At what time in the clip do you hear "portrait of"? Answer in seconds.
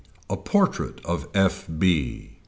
0.35-1.27